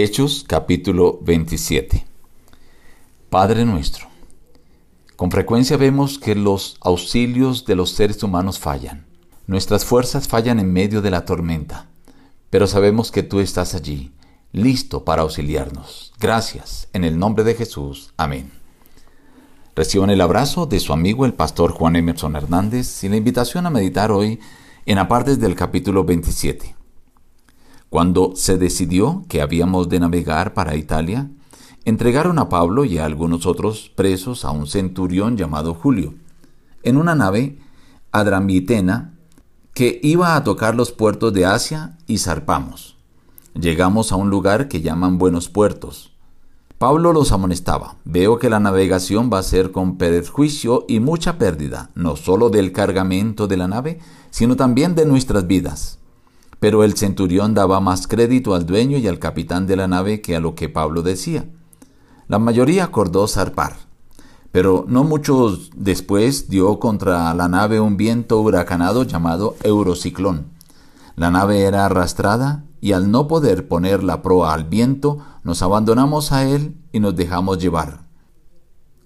[0.00, 2.06] Hechos capítulo 27
[3.30, 4.06] Padre nuestro,
[5.16, 9.06] con frecuencia vemos que los auxilios de los seres humanos fallan.
[9.48, 11.88] Nuestras fuerzas fallan en medio de la tormenta,
[12.48, 14.12] pero sabemos que tú estás allí,
[14.52, 16.12] listo para auxiliarnos.
[16.20, 18.12] Gracias, en el nombre de Jesús.
[18.16, 18.52] Amén.
[19.74, 23.70] Reciban el abrazo de su amigo el pastor Juan Emerson Hernández y la invitación a
[23.70, 24.38] meditar hoy
[24.86, 26.77] en apartes del capítulo 27.
[27.90, 31.30] Cuando se decidió que habíamos de navegar para Italia,
[31.84, 36.14] entregaron a Pablo y a algunos otros presos a un centurión llamado Julio,
[36.82, 37.58] en una nave
[38.12, 39.14] adramitena
[39.72, 42.96] que iba a tocar los puertos de Asia y zarpamos.
[43.54, 46.12] Llegamos a un lugar que llaman Buenos Puertos.
[46.78, 51.90] Pablo los amonestaba, veo que la navegación va a ser con perjuicio y mucha pérdida,
[51.94, 53.98] no solo del cargamento de la nave,
[54.30, 55.98] sino también de nuestras vidas.
[56.60, 60.36] Pero el centurión daba más crédito al dueño y al capitán de la nave que
[60.36, 61.48] a lo que Pablo decía.
[62.26, 63.76] La mayoría acordó zarpar,
[64.52, 70.46] pero no mucho después dio contra la nave un viento huracanado llamado Eurociclón.
[71.16, 76.32] La nave era arrastrada y al no poder poner la proa al viento, nos abandonamos
[76.32, 78.08] a él y nos dejamos llevar.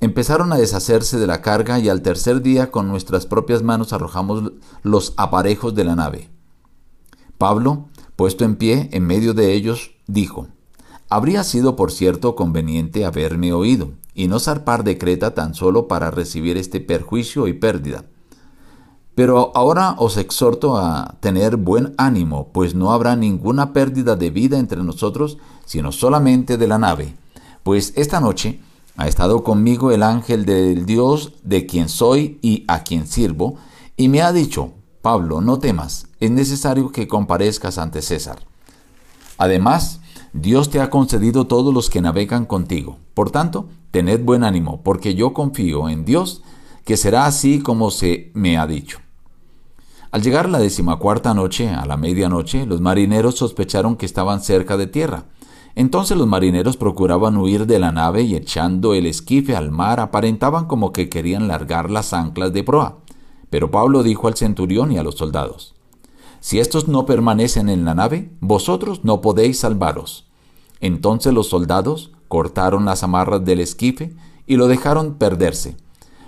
[0.00, 4.52] Empezaron a deshacerse de la carga y al tercer día con nuestras propias manos arrojamos
[4.82, 6.30] los aparejos de la nave.
[7.38, 10.48] Pablo, puesto en pie en medio de ellos, dijo,
[11.08, 16.10] Habría sido, por cierto, conveniente haberme oído, y no zarpar de Creta tan solo para
[16.10, 18.04] recibir este perjuicio y pérdida.
[19.14, 24.58] Pero ahora os exhorto a tener buen ánimo, pues no habrá ninguna pérdida de vida
[24.58, 27.14] entre nosotros, sino solamente de la nave.
[27.62, 28.60] Pues esta noche
[28.96, 33.56] ha estado conmigo el ángel del Dios de quien soy y a quien sirvo,
[33.96, 38.40] y me ha dicho, Pablo, no temas, es necesario que comparezcas ante César.
[39.36, 40.00] Además,
[40.32, 42.98] Dios te ha concedido todos los que navegan contigo.
[43.14, 46.42] Por tanto, tened buen ánimo, porque yo confío en Dios,
[46.84, 48.98] que será así como se me ha dicho.
[50.10, 54.86] Al llegar la decimacuarta noche, a la medianoche, los marineros sospecharon que estaban cerca de
[54.86, 55.24] tierra.
[55.74, 60.66] Entonces los marineros procuraban huir de la nave y echando el esquife al mar aparentaban
[60.66, 62.98] como que querían largar las anclas de proa.
[63.50, 65.74] Pero Pablo dijo al centurión y a los soldados,
[66.40, 70.26] Si estos no permanecen en la nave, vosotros no podéis salvaros.
[70.80, 74.14] Entonces los soldados cortaron las amarras del esquife
[74.46, 75.76] y lo dejaron perderse.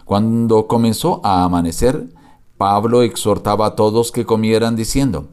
[0.04, 2.12] Cuando comenzó a amanecer,
[2.56, 5.28] Pablo exhortaba a todos que comieran diciendo,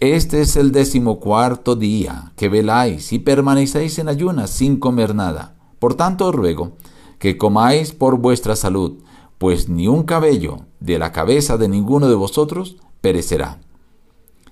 [0.00, 5.56] Este es el decimocuarto día que veláis y permanecéis en ayunas sin comer nada.
[5.78, 6.72] Por tanto os ruego
[7.18, 8.98] que comáis por vuestra salud,
[9.38, 13.58] pues ni un cabello de la cabeza de ninguno de vosotros perecerá.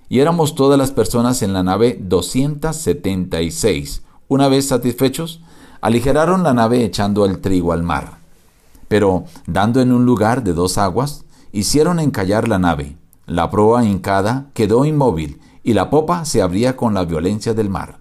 [0.08, 4.02] Y éramos todas las personas en la nave 276.
[4.28, 5.40] Una vez satisfechos,
[5.80, 8.18] aligeraron la nave echando el trigo al mar.
[8.88, 12.96] Pero, dando en un lugar de dos aguas, hicieron encallar la nave.
[13.26, 17.98] La proa hincada quedó inmóvil y la popa se abría con la violencia del mar.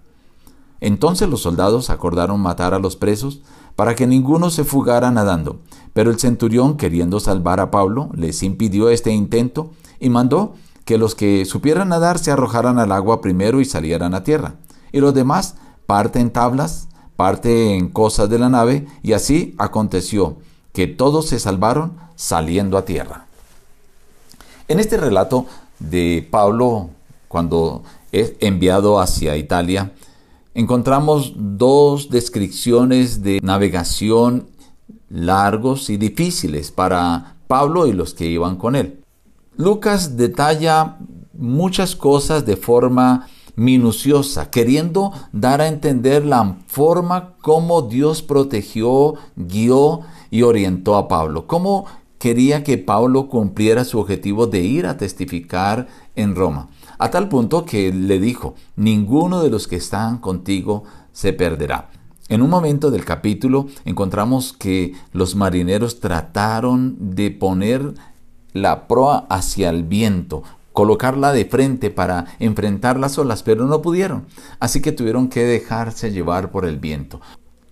[0.80, 3.40] Entonces los soldados acordaron matar a los presos
[3.76, 5.60] para que ninguno se fugara nadando.
[5.92, 9.70] Pero el centurión, queriendo salvar a Pablo, les impidió este intento
[10.00, 10.54] y mandó
[10.84, 14.54] que los que supieran nadar se arrojaran al agua primero y salieran a tierra.
[14.92, 15.56] Y los demás
[15.86, 20.36] parte en tablas, parte en cosas de la nave, y así aconteció
[20.72, 23.26] que todos se salvaron saliendo a tierra.
[24.68, 25.46] En este relato
[25.78, 26.90] de Pablo,
[27.28, 27.82] cuando
[28.12, 29.92] es enviado hacia Italia,
[30.56, 34.48] encontramos dos descripciones de navegación
[35.10, 39.04] largos y difíciles para Pablo y los que iban con él.
[39.58, 40.96] Lucas detalla
[41.34, 50.00] muchas cosas de forma minuciosa, queriendo dar a entender la forma como Dios protegió, guió
[50.30, 51.84] y orientó a Pablo, cómo
[52.18, 57.64] quería que Pablo cumpliera su objetivo de ir a testificar en Roma a tal punto
[57.64, 61.90] que le dijo, ninguno de los que están contigo se perderá.
[62.28, 67.94] En un momento del capítulo encontramos que los marineros trataron de poner
[68.52, 70.42] la proa hacia el viento,
[70.72, 74.26] colocarla de frente para enfrentar las olas, pero no pudieron.
[74.58, 77.20] Así que tuvieron que dejarse llevar por el viento.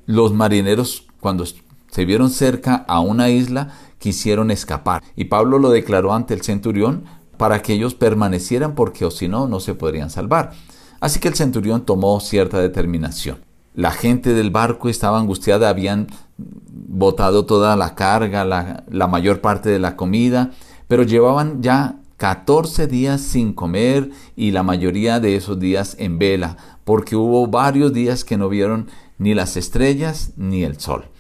[0.07, 5.03] Los marineros, cuando se vieron cerca a una isla, quisieron escapar.
[5.17, 7.05] Y Pablo lo declaró ante el centurión
[7.37, 10.53] para que ellos permanecieran porque o si no, no se podrían salvar.
[11.01, 13.39] Así que el centurión tomó cierta determinación.
[13.75, 16.07] La gente del barco estaba angustiada, habían
[16.39, 20.53] botado toda la carga, la, la mayor parte de la comida,
[20.87, 26.57] pero llevaban ya 14 días sin comer y la mayoría de esos días en vela,
[26.85, 28.89] porque hubo varios días que no vieron
[29.19, 31.11] ni las estrellas ni el sol.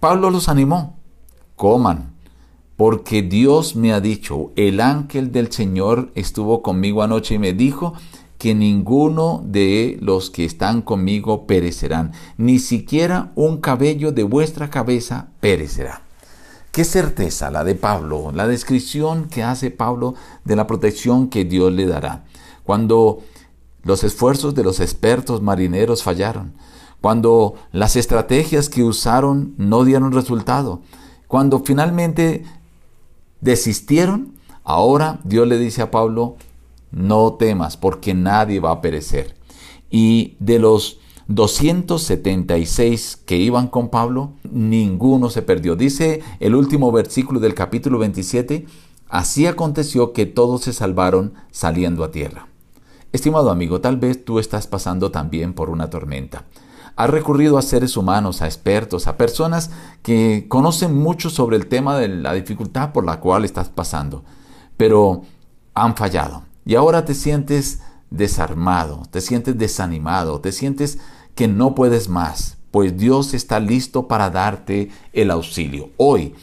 [0.00, 0.98] Pablo los animó,
[1.56, 2.11] coman,
[2.82, 7.94] porque Dios me ha dicho, el ángel del Señor estuvo conmigo anoche y me dijo
[8.38, 15.28] que ninguno de los que están conmigo perecerán, ni siquiera un cabello de vuestra cabeza
[15.38, 16.02] perecerá.
[16.72, 21.72] Qué certeza la de Pablo, la descripción que hace Pablo de la protección que Dios
[21.72, 22.24] le dará.
[22.64, 23.20] Cuando
[23.84, 26.54] los esfuerzos de los expertos marineros fallaron,
[27.00, 30.82] cuando las estrategias que usaron no dieron resultado,
[31.28, 32.44] cuando finalmente
[33.42, 34.32] desistieron,
[34.64, 36.36] ahora Dios le dice a Pablo,
[36.90, 39.34] no temas porque nadie va a perecer.
[39.90, 45.76] Y de los 276 que iban con Pablo, ninguno se perdió.
[45.76, 48.64] Dice el último versículo del capítulo 27,
[49.08, 52.48] así aconteció que todos se salvaron saliendo a tierra.
[53.12, 56.46] Estimado amigo, tal vez tú estás pasando también por una tormenta.
[56.96, 59.70] Has recurrido a seres humanos, a expertos, a personas
[60.02, 64.24] que conocen mucho sobre el tema de la dificultad por la cual estás pasando,
[64.76, 65.22] pero
[65.74, 66.44] han fallado.
[66.64, 67.80] Y ahora te sientes
[68.10, 70.98] desarmado, te sientes desanimado, te sientes
[71.34, 75.90] que no puedes más, pues Dios está listo para darte el auxilio.
[75.96, 76.34] Hoy,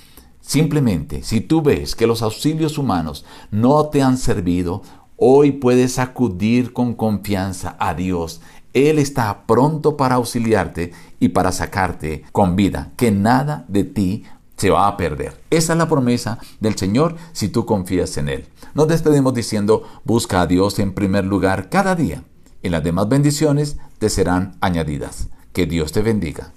[0.42, 4.82] simplemente, si tú ves que los auxilios humanos no te han servido,
[5.16, 8.42] hoy puedes acudir con confianza a Dios.
[8.74, 14.24] Él está pronto para auxiliarte y para sacarte con vida, que nada de ti
[14.58, 15.40] se va a perder.
[15.50, 18.48] Esa es la promesa del Señor si tú confías en Él.
[18.74, 22.24] Nos despedimos diciendo, busca a Dios en primer lugar cada día
[22.62, 25.30] y las demás bendiciones te serán añadidas.
[25.54, 26.52] Que Dios te bendiga.